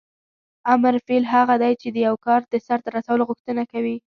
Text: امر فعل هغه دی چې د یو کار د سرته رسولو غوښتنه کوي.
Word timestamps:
امر 0.73 0.93
فعل 1.05 1.23
هغه 1.33 1.55
دی 1.61 1.73
چې 1.81 1.87
د 1.91 1.97
یو 2.07 2.15
کار 2.25 2.41
د 2.47 2.53
سرته 2.67 2.89
رسولو 2.97 3.27
غوښتنه 3.29 3.63
کوي. 3.71 3.97